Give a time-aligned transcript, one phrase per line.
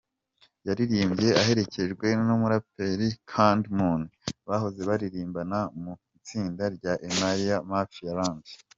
[0.67, 4.01] Yaririmbye aherekejwe n’umuraperi Candy Moon
[4.47, 8.43] bahoze baririmbana mu itsinda rya Emperial Mafia Land.